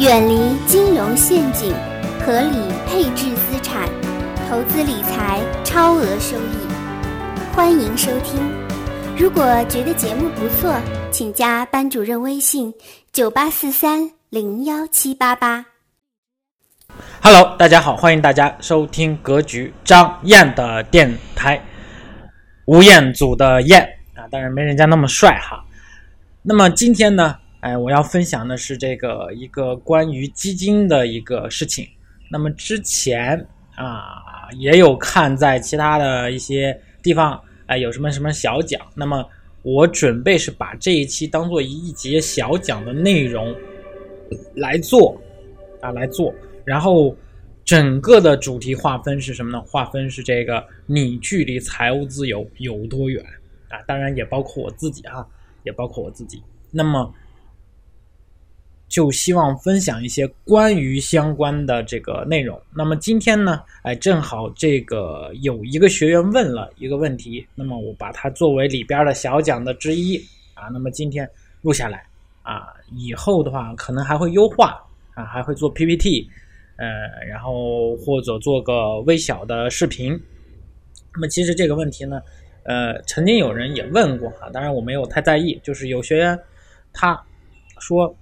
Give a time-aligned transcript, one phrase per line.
[0.00, 1.74] 远离金融陷阱，
[2.24, 3.88] 合理配置资产，
[4.48, 7.52] 投资理财超额收益。
[7.52, 8.40] 欢迎收听。
[9.16, 10.72] 如果觉得节目不错，
[11.10, 12.72] 请加班主任微信：
[13.12, 15.66] 九八四三零幺七八八。
[17.20, 21.60] Hello，大家好，欢迎大家收听格局张燕的电台，
[22.66, 23.82] 吴彦祖的燕
[24.14, 25.64] 啊，当然没人家那么帅哈。
[26.42, 31.86] 那么今天呢，哎，我要分享的是这个一个关于基金的一个事情。
[32.30, 33.44] 那么之前
[33.74, 38.80] 啊，也有看在其他的一些地方，哎，有什么什么小讲。
[38.94, 39.26] 那么
[39.62, 43.54] 我准备是把这一期当做一节小讲的内容
[44.54, 45.20] 来做
[45.80, 46.32] 啊，来做。
[46.64, 47.16] 然后，
[47.64, 49.60] 整个的主题划分是什么呢？
[49.62, 53.24] 划分是这个你距离财务自由有多远
[53.68, 53.82] 啊？
[53.86, 55.26] 当然也包括我自己啊，
[55.64, 56.42] 也包括我自己。
[56.70, 57.12] 那么，
[58.88, 62.60] 就希望分享一些关于相关的这个内容。
[62.74, 70.16] 那么今天呢，哎，正好这个有一个学员问了一个问题，那么我把它作为里边的小讲的之一
[70.54, 70.68] 啊。
[70.72, 71.28] 那么今天
[71.62, 72.04] 录下来
[72.42, 74.82] 啊，以后的话可能还会优化
[75.14, 76.28] 啊，还会做 PPT。
[76.76, 76.86] 呃，
[77.26, 80.12] 然后或者做个微小的视频。
[81.12, 82.22] 那么其实这个问题呢，
[82.62, 85.60] 呃，曾经有人也问过哈，当然我没有太在意。
[85.60, 86.38] 就是有学员
[86.92, 87.20] 他
[87.80, 88.16] 说，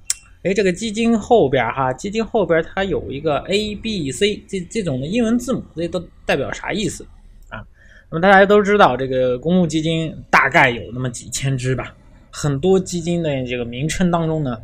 [0.46, 7.04] 哎，这个基金后边哈，基金后边它有一个 A、B、C 这这种的英文字母，这都代表啥意思
[7.48, 7.66] 啊？
[8.08, 11.92] 那么大家都知道，这个公募基金大概有那么几千只吧，
[12.30, 14.56] 很多基金的这个名称当中呢。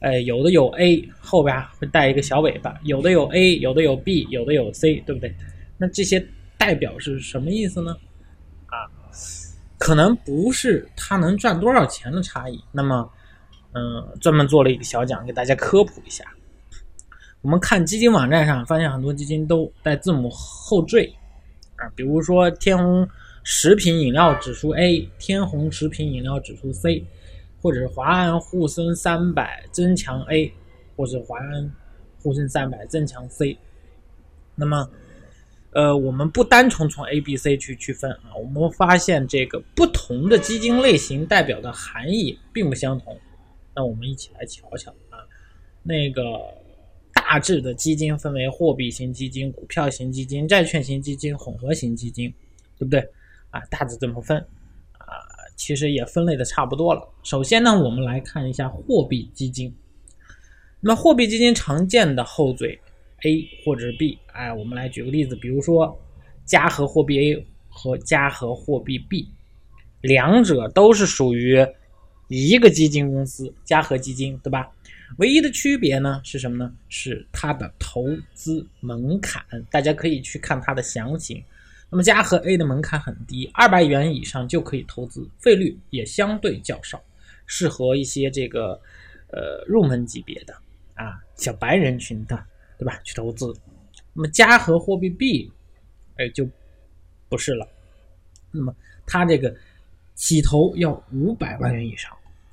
[0.00, 5.34] 哎，有的有 A 后边会带一个小尾巴，有的有 A，有的有 B，有的有 C，对不对？
[5.78, 6.22] 那这些
[6.58, 7.96] 代表是什么意思呢？
[8.66, 8.84] 啊，
[9.78, 12.62] 可能不是它能赚多少钱的差异。
[12.70, 13.10] 那么，
[13.76, 16.24] 嗯，专门做了一个小讲给大家科普一下。
[17.42, 21.14] 我们看基金网站上，发现很多基金都带字母后缀
[21.76, 23.06] 啊，比如说天弘
[23.44, 27.04] 食品饮料指数 A，天弘食品饮料指数 C。
[27.62, 30.52] 或者是华安沪深三百增强 A，
[30.94, 31.72] 或者华安
[32.22, 33.58] 沪深三百增强 C。
[34.54, 34.88] 那么，
[35.72, 43.18] 呃，我们不单纯从 A、B、C 去区分啊，我们发现这个不同的基金类型代表的含义并不相同。
[43.76, 45.20] 那我们一起来瞧瞧啊，
[45.82, 46.40] 那个
[47.12, 52.32] 大致的基金分为货币型基金、股票型基金、债券型基金、混合型基金，
[52.78, 53.00] 对不对？
[53.50, 54.38] 啊，大致这么分
[54.98, 55.20] 啊。
[55.56, 57.06] 其实也分类的差不多了。
[57.22, 59.74] 首先呢，我们来看一下货币基金。
[60.80, 62.78] 那么货币基金常见的后缀
[63.24, 65.98] A 或者是 B，哎，我们来举个例子，比如说
[66.44, 69.28] 嘉禾货币 A 和嘉禾货币 B，
[70.02, 71.66] 两者都是属于
[72.28, 74.70] 一个基金公司嘉禾基金，对吧？
[75.18, 76.72] 唯一的区别呢是什么呢？
[76.88, 78.04] 是它的投
[78.34, 81.42] 资门槛，大家可以去看它的详情。
[81.88, 87.00] 那么嘉禾 A 的门槛很低，二百元以上就可以投资，费率也相对较少，
[87.46, 88.80] 适合一些这个
[89.28, 90.52] 呃入门级别的
[90.94, 92.44] 啊小白人群的，
[92.76, 92.98] 对吧？
[93.04, 93.54] 去投资。
[94.12, 95.52] 那么嘉禾货币 B，
[96.16, 96.48] 哎就
[97.28, 97.68] 不是了。
[98.50, 98.74] 那么
[99.06, 99.54] 它这个
[100.16, 102.10] 起投要五百万元以上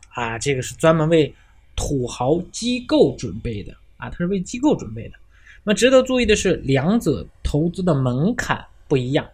[0.10, 1.34] 啊，这个是专门为
[1.76, 5.16] 土豪机构准备的啊，它是为机构准备的。
[5.64, 8.64] 那值得注意的是，两者投资的门槛。
[8.86, 9.28] 不一样，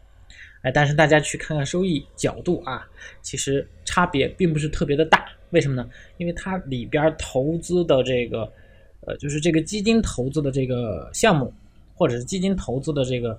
[0.62, 2.88] 哎，但是大家去看看收益角度啊，
[3.22, 5.26] 其实差别并不是特别的大。
[5.50, 5.90] 为什么呢？
[6.16, 8.50] 因为它里边投资的这个，
[9.02, 11.54] 呃，就是这个基金投资的这个项目，
[11.94, 13.38] 或者是基金投资的这个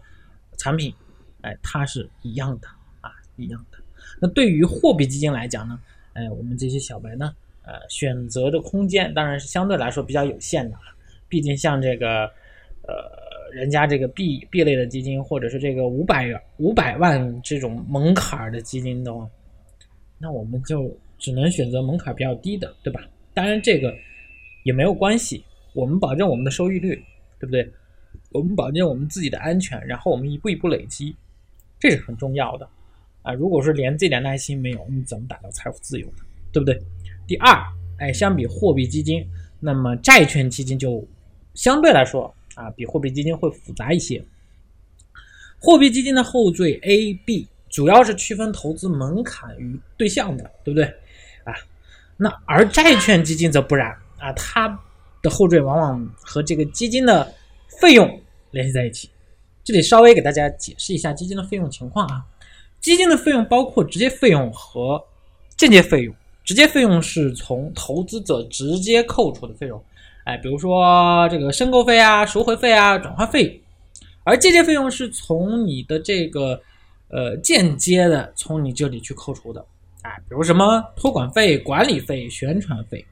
[0.58, 0.92] 产品，
[1.40, 2.68] 哎，它是一样的
[3.00, 3.78] 啊，一样的。
[4.20, 5.78] 那对于货币基金来讲呢，
[6.12, 10.76] 哎，我们这些小白呢，呃，选择的空间当然是相对来说比较有限的，
[11.28, 12.24] 毕竟像这个，
[12.82, 13.30] 呃。
[13.52, 19.28] 人家这个 B B 类的基金，或者是这个五百元、五百万这种门槛的基金的话，
[20.18, 23.00] 那我们就只能选择门槛比较低的，对吧？
[23.34, 23.92] 当然这个
[24.62, 25.42] 也没有关系，
[25.72, 26.94] 我们保证我们的收益率，
[27.40, 27.68] 对不对？
[28.30, 31.16] 我们保证我们自己的安全，然后我们一步一步累积，
[31.80, 32.68] 这是很重要的
[33.22, 33.32] 啊！
[33.32, 36.24] 如果说连这点耐心没有，你怎么达到财富自由呢？
[36.52, 36.80] 对不对？
[37.26, 37.62] 第二，
[37.98, 39.26] 哎，相比货币基金，
[39.58, 41.06] 那么债券基金就
[41.54, 42.34] 相对来说。
[42.56, 44.22] 啊，比货币基金会复杂一些。
[45.58, 50.84] 货币基金的后缀 A、B 主要是区分投资门槛与对象的，对不对？
[51.44, 51.54] 啊，
[52.16, 54.68] 那而债券基金则不然啊，它
[55.22, 57.32] 的后缀往往和这个基金的
[57.80, 58.20] 费用
[58.50, 59.08] 联系在一起。
[59.62, 62.26] 这里稍微给大家解释一下基金的费用情况啊。
[62.80, 65.02] 基金的费用包括直接费用和
[65.56, 66.14] 间接费用。
[66.42, 69.80] 直接费用是从投资者直接扣除的费用。
[70.24, 73.62] 哎，比如说这个申购费啊、赎回费啊、转换费，
[74.24, 76.60] 而间接费用是从你的这个
[77.08, 79.64] 呃间接的从你这里去扣除的，
[80.02, 83.04] 啊，比如什么托管费、管理费、宣传费，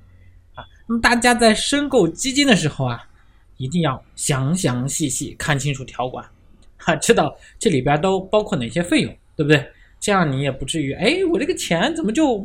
[0.55, 3.07] 啊，那么大家在申购基金的时候啊，
[3.57, 6.25] 一定要详详细细看清楚条款，
[6.77, 9.65] 哈，知道这里边都包括哪些费用，对不对？
[10.01, 12.45] 这样你也不至于，哎，我这个钱怎么就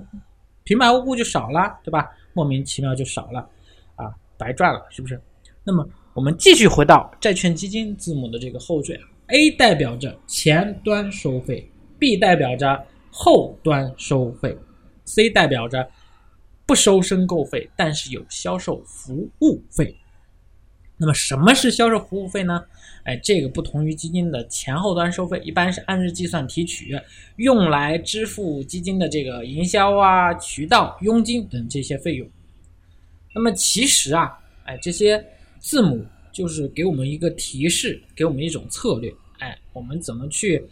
[0.63, 2.07] 平白无故就少了，对吧？
[2.33, 3.49] 莫名其妙就少了，
[3.95, 5.19] 啊，白赚了，是不是？
[5.63, 11.67] 那么我们继续回到债券基金字母的这个后缀，A 代表着前端收费
[11.97, 14.55] ，B 代表着后端收费
[15.05, 15.89] ，C 代表着
[16.67, 19.95] 不收申购费，但是有销售服务费。
[20.97, 22.63] 那么什么是销售服务费呢？
[23.03, 26.97] 哎，这个不同于基金的前后端收费，一般是按日计算提取，
[27.35, 32.25] 用来支付基金的这个营销啊、渠道、佣金等这些费用。
[33.35, 35.21] 那么其实啊，哎，这些
[35.59, 39.13] 字母就是给我们一个提示，给我们一种策略。
[39.39, 40.63] 哎，我们怎么去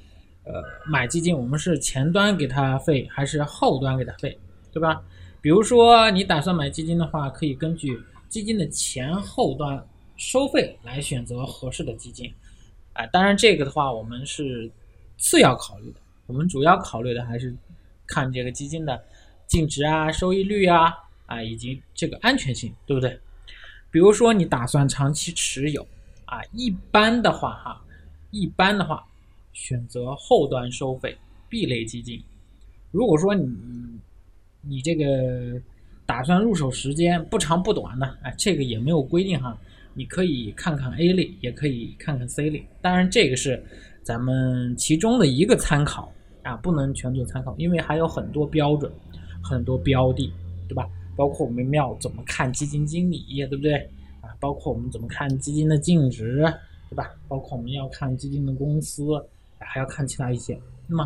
[0.45, 1.37] 呃买基金？
[1.37, 4.39] 我们是前端给它费，还是后端给它费，
[4.71, 5.01] 对吧？
[5.41, 9.83] 比如说你打算买基金的话，可以根据基金的前后端。
[10.21, 12.31] 收费来选择合适的基金，
[12.93, 14.69] 啊，当然这个的话我们是
[15.17, 17.51] 次要考虑的，我们主要考虑的还是
[18.05, 19.03] 看这个基金的
[19.47, 20.93] 净值啊、收益率啊，
[21.25, 23.19] 啊，以及这个安全性，对不对？
[23.89, 25.81] 比如说你打算长期持有，
[26.25, 27.83] 啊，一般的话哈，
[28.29, 29.03] 一般的话
[29.53, 31.17] 选择后端收费
[31.49, 32.21] B 类基金。
[32.91, 33.51] 如果说你
[34.61, 35.59] 你这个
[36.05, 39.57] 打算入手时间不长不短的，哎，这个也没有规定哈。
[39.93, 43.61] 你可以看看 A 类，也可以看看 C 类，当然这个是
[44.03, 46.11] 咱们其中的一个参考
[46.43, 48.91] 啊，不能全做参考，因为还有很多标准，
[49.43, 50.31] 很多标的，
[50.67, 50.87] 对吧？
[51.15, 53.75] 包括我们要怎么看基金经理，对不对？
[54.21, 56.41] 啊，包括我们怎么看基金的净值，
[56.89, 57.11] 对吧？
[57.27, 59.03] 包括我们要看基金的公司，
[59.59, 60.59] 还要看其他一些。
[60.87, 61.05] 那么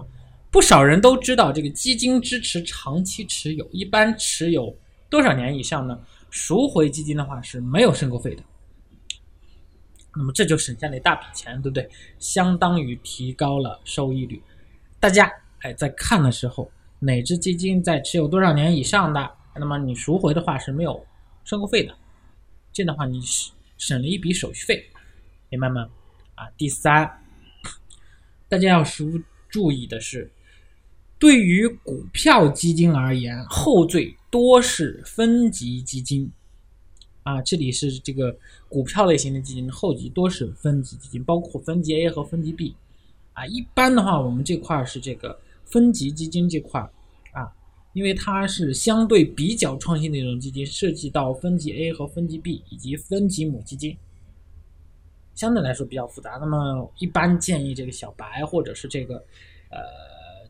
[0.52, 4.74] 不少人都知道，这个基金支持长期持有，一般持有
[5.10, 6.00] 多少年以上呢？
[6.32, 8.44] 赎回基金的话是没有申购费的。
[10.16, 11.90] 那么这就省下了一大笔钱，对不对？
[12.20, 14.42] 相当于提高了收益率。
[15.00, 21.06] 大家哎，在看的时候，哪只基金在持有多少年以上的，那么你赎回的话是没有
[21.44, 21.94] 申购费的。
[22.72, 23.22] 这样的话，你
[23.78, 24.86] 省了一笔手续费，
[25.50, 25.90] 明白吗？
[26.36, 27.22] 啊，第三，
[28.48, 29.20] 大家要熟
[29.50, 30.32] 注意的是，
[31.20, 36.32] 对于股票基金而言，后缀多是分级基金。
[37.26, 38.38] 啊，这里是这个
[38.70, 42.76] 股票类型的基金，后级多是分级基金，包括分级 A 和分级 B。
[43.34, 45.36] 啊，一般的话，我们这块是这个
[45.66, 46.80] 分级基金这块
[47.34, 47.52] 啊，
[47.94, 53.98] 因为它是相对比较创新的一种基金，涉及到分级 A 和分级 B 以及分级母基金，
[55.34, 56.38] 相对来说比较复杂。
[56.40, 59.16] 那么一般建议这个小白或者是这个
[59.72, 59.80] 呃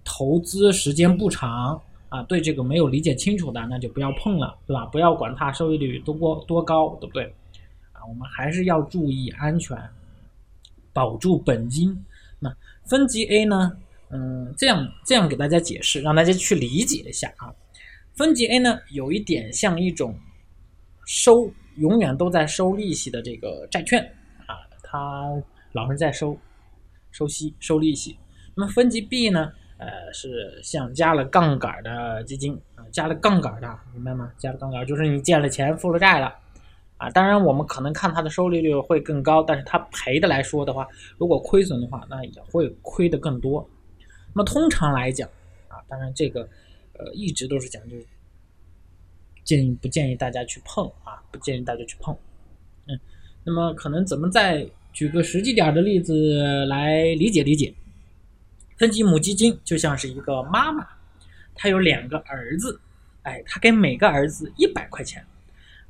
[0.04, 1.82] 投资时间不长。
[2.16, 4.86] 啊，对这个没有理解清楚的，那就不要碰了，对吧？
[4.86, 7.26] 不要管它收益率多多高，对不对？
[7.92, 9.78] 啊，我们还是要注意安全，
[10.94, 12.06] 保住本金。
[12.40, 12.50] 那
[12.86, 13.78] 分级 A 呢？
[14.12, 17.54] 嗯，这样这样给大家解释，让大家去理解一下啊。
[18.16, 20.18] 分级 A 呢，有一点像一种
[21.06, 24.02] 收永远都在收利息的这个债券
[24.46, 25.30] 啊，它
[25.74, 26.38] 老是在收
[27.12, 28.18] 收息、收利息。
[28.56, 29.52] 那么分级 B 呢？
[29.86, 34.32] 呃，是像加了杠杆的基金啊，加了杠杆的，明白吗？
[34.36, 36.36] 加了杠杆就是你借了钱付了债了
[36.98, 37.08] 啊。
[37.12, 40.88] 当然，我们可能看它的收益率会更高，但是它赔的来说的话，
[41.20, 43.70] 如果亏损的话，那也会亏的更多。
[44.34, 45.30] 那么通常来讲
[45.68, 46.42] 啊，当然这个
[46.94, 47.96] 呃一直都是讲，就
[49.44, 52.18] 建议不建议大家去碰啊，不建议大家去碰。
[52.88, 53.00] 嗯，
[53.44, 57.72] 那么可能怎么再举个实际点的例子来理解理解？
[58.78, 60.88] 分级母基金就像是一个妈妈，
[61.56, 62.80] 她有两个儿子，
[63.24, 65.26] 哎，她给每个儿子一百块钱，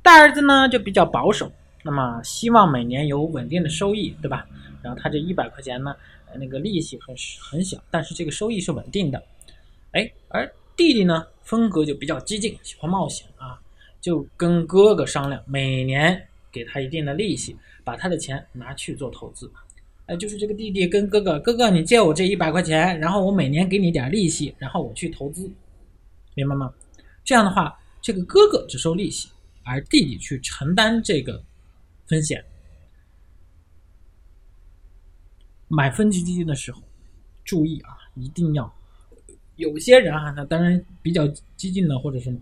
[0.02, 1.50] 大儿子呢就比较保守，
[1.82, 4.46] 那么希望每年有稳定的收益，对吧？
[4.82, 5.96] 然后他这一百块钱呢，
[6.36, 9.20] 那个利息很很小，但是这个收益是稳定的，
[9.90, 13.58] 哎，而弟弟呢风格就比较激进，喜欢冒险啊，
[14.00, 19.50] 就跟哥哥商量，每年给他一定的利息，把他的钱拿去做投资。
[20.06, 25.50] 哎，就是这个弟弟跟哥哥，哥哥你借我这一百块钱，然后我每年给你点利息，然后我去投资，
[26.34, 26.72] 明白吗？
[27.24, 29.28] 这样的话，这个哥哥只收利息，
[29.64, 31.42] 而弟弟去承担这个
[32.06, 32.44] 风险。
[35.66, 36.80] 买分级基金的时候，
[37.44, 38.72] 注意啊，一定要
[39.56, 42.38] 有些人啊，他当然比较激进的或者什么，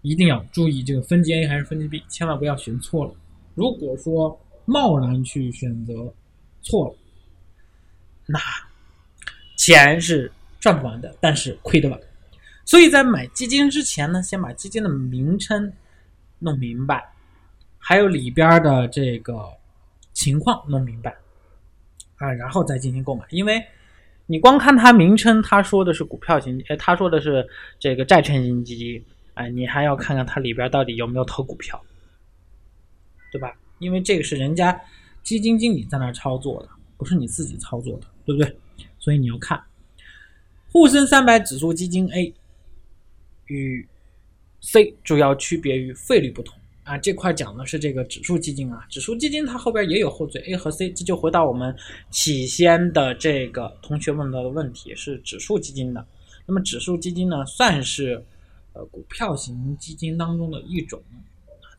[0.00, 3.14] 一定要注意这个分级 A 还是分级 B，千万不要选错了。
[3.54, 6.14] 如果说贸然去选择
[6.66, 6.94] 错了，
[8.26, 8.40] 那
[9.56, 11.98] 钱是赚不完的，但是亏得完。
[12.64, 15.72] 所以在买基金之前呢，先把基金的名称
[16.40, 17.08] 弄明白，
[17.78, 19.48] 还有里边的这个
[20.12, 21.16] 情况弄明白
[22.16, 23.24] 啊，然后再进行购买。
[23.30, 23.64] 因为
[24.26, 29.04] 你光看它名称，他说的是股票型，哎，他说的是这个债券型基金，
[29.34, 31.80] 哎，你还要看看它里边到底有没有投股票，
[33.30, 33.56] 对吧？
[33.78, 34.80] 因为这个是人家
[35.26, 38.56] 基金经理在那操作的，不是你自己操作的，对不对？
[38.98, 39.62] 所以你要看
[40.72, 42.32] 沪深三百指数基金 A。
[43.48, 43.86] 与
[44.60, 51.72] C 主要区别于费率不同啊，这块讲的是这个指数基金啊，指数基金它后边也有后缀 A 和 C，这就回到我们
[52.10, 56.04] 起先的这个同学问到的问题，是指数基金的。
[56.44, 58.20] 那么指数基金呢，算是
[58.72, 61.00] 呃股票型基金当中的一种，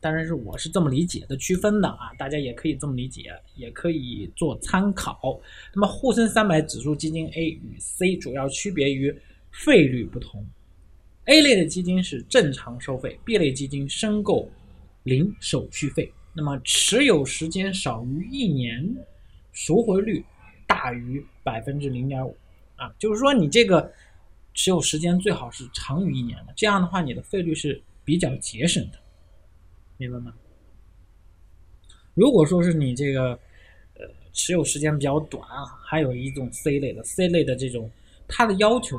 [0.00, 5.40] 当然是我是这么理解的区分的啊，大家也可以这么理解，也可以做参考。
[5.74, 9.14] 那么沪深三百指数基金 A 与 C 主要区别于
[9.50, 10.46] 费率不同。
[11.24, 14.48] A 类的基金是正常收费，B 类基金申购
[15.02, 16.12] 零手续费。
[16.32, 18.96] 那么持有时间少于一年，
[19.52, 20.24] 赎回率
[20.66, 22.36] 大于百分之零点五
[22.76, 23.92] 啊，就是说你这个
[24.54, 28.98] 持有时间最好是长于一年的，这样的话你的费率是比较节省的，
[29.98, 30.34] 明白吗？
[32.14, 33.32] 如果说是你这个
[33.94, 37.90] 呃持有时间比较短啊，还有一种 C 类的 C 类的这种，
[38.26, 38.98] 它的要求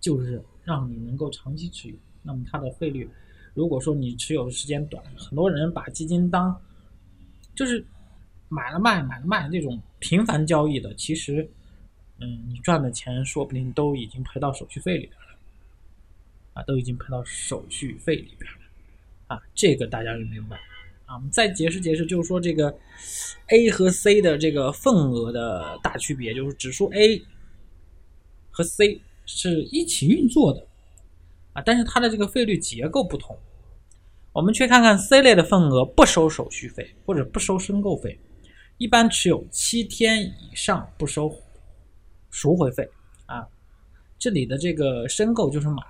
[0.00, 0.40] 就是。
[0.64, 3.08] 让你能够长期持有，那么它的费率，
[3.54, 6.54] 如果说你持有的时间短，很多人把基金当
[7.54, 7.82] 就是
[8.50, 11.50] 买了卖买了卖这种频繁交易的，其实，
[12.20, 15.38] 嗯，你赚的钱说不定都已经赔到手续费里边了，
[16.52, 18.58] 啊，都已经赔到手续费里边了，
[19.28, 20.56] 啊，这个大家要明白
[21.06, 21.14] 啊。
[21.14, 22.76] 我们再解释解释，就是说这个
[23.46, 27.22] A 和 C 的这个份额的大区别，就是指数 A
[28.50, 29.00] 和 C。
[29.30, 30.66] 是一起运作的，
[31.52, 33.38] 啊，但是它的这个费率结构不同。
[34.32, 38.18] 我们去看看 C 类的份额不收手续费或者不收申购费，
[38.78, 41.30] 一般持有七天以上不收
[42.30, 42.88] 赎回费
[43.26, 43.46] 啊。
[44.18, 45.82] 这里的这个申购就是买，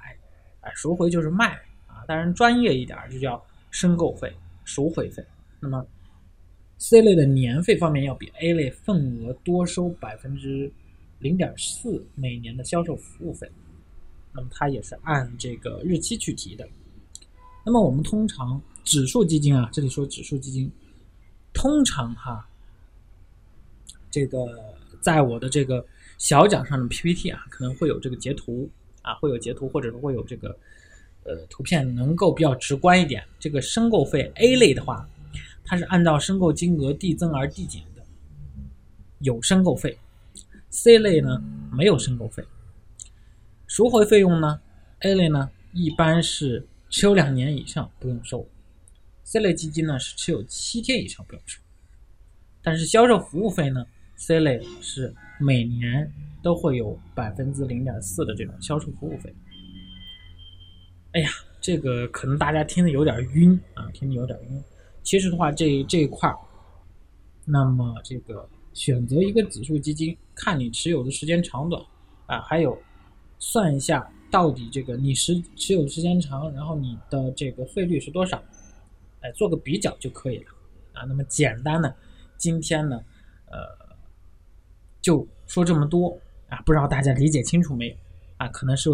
[0.63, 1.57] 哎，赎回就是卖。
[2.09, 4.35] 当然专业一点就叫申购费、
[4.65, 5.25] 赎回费。
[5.61, 5.87] 那么
[6.79, 10.73] C 类的年费方面要比 A 类份额多收百分之。
[11.21, 13.51] 零点四每年的销售服务费，
[14.33, 16.65] 那么它也是按这个日期去提的。
[17.67, 20.71] 那么我们通常指数基金啊，这里说指数基金，
[21.53, 22.49] 通常哈，
[24.13, 24.47] 这个
[25.01, 25.85] 在我的这个
[26.19, 28.71] 小讲上的 PPT 啊，可能会有这个截图
[29.03, 30.57] 啊，会有截图或者说会有这个
[31.29, 33.23] 呃图片，能够比较直观一点。
[33.39, 35.09] 这个申购费 A 类的话，
[35.65, 38.03] 它是按照申购金额递增而递减的，
[39.21, 39.97] 有申购费。
[40.71, 41.43] C 类呢
[41.73, 42.45] 没有申购费，
[43.67, 44.61] 赎回费用呢
[45.01, 48.47] ，A 类呢一般是持有两年以上不用收
[49.25, 51.59] ，C 类基金呢是持有七天以上不用收，
[52.63, 59.35] 但是销售服务费呢，C 类是每年都会有百分之零点四的这种销售服务费。
[61.13, 61.29] 哎呀，
[61.61, 64.63] 这个可能大家听的有点晕啊，听的有点晕。
[65.03, 66.37] 其实的话，这这一块儿，
[67.45, 68.49] 那么这个。
[68.75, 71.83] 选择一个指数基金，看你持有的时间长短，
[72.27, 72.79] 啊，还有
[73.41, 78.41] 算一下到底这个你持持有时间长，然后你的这个费率是多少，
[79.21, 80.51] 哎，做个比较就可以了，
[80.93, 81.93] 啊，那么简单的，
[82.37, 83.03] 今天呢，
[83.47, 83.97] 呃，
[85.01, 86.17] 就说这么多
[86.49, 87.97] 啊，不知道大家理解清楚没有？
[88.37, 88.91] 啊，可能是，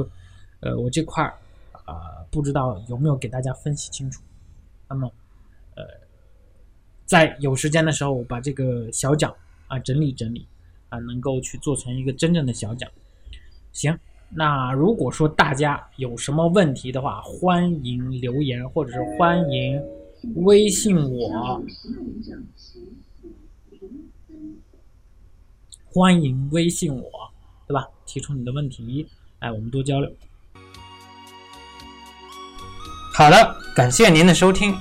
[0.60, 1.36] 呃，我这块儿
[1.84, 4.22] 啊，不知道有没有给大家分析清楚，
[4.88, 5.10] 那么，
[5.76, 5.84] 呃，
[7.06, 9.34] 在有时间的时候我把这个小讲。
[9.66, 10.46] 啊，整理整理，
[10.90, 12.88] 啊，能够去做成一个真正的小讲。
[13.72, 13.98] 行，
[14.28, 19.82] 那如果说大家有什么问题的话，欢迎留言，或者是欢迎
[20.34, 21.62] 微信我，
[25.86, 27.10] 欢迎微信我，
[27.66, 27.88] 对吧？
[28.04, 30.12] 提出你的问题，哎，我们多交流。
[33.16, 34.76] 好的，感谢您的收听。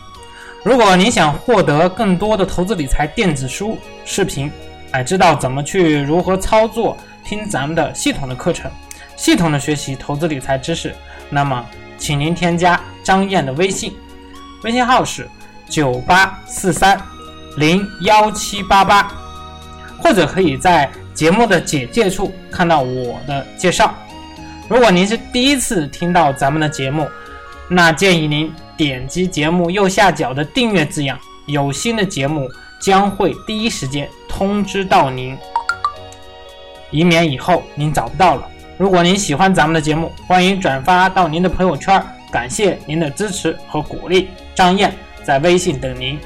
[0.64, 4.52] 如果您想获得更多的投资理财电子书、视频，
[4.90, 6.98] 哎，知道怎么去如何操作？
[7.24, 8.72] 听咱们的系统的课程，
[9.16, 10.96] 系统的学习投资理财知识。
[11.30, 11.64] 那么，
[12.00, 13.96] 请您添加张燕的微信，
[14.64, 15.30] 微信号是
[15.70, 17.00] 九八四三
[17.56, 19.12] 零幺七八八，
[20.00, 23.94] 或者可以在节目的简介处看到我的介绍。
[24.68, 27.08] 如果您是第一次听到咱们的节目，
[27.70, 32.48] 那建议您点击节目右下角的订阅字样，有新的节目
[32.80, 35.38] 将会第一时间通知到您，
[36.92, 38.48] 以免以后您找不到了。
[38.78, 44.30] 如果您喜欢咱们的节目，欢迎转发到您的朋友圈，感谢您的支持和鼓励。
[44.54, 44.94] 张燕
[45.24, 46.20] 在微信等您。